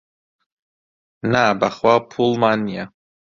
نا 1.31 1.43
بەخوا 1.59 1.95
پووڵمان 2.11 2.59
نییە. 2.67 2.85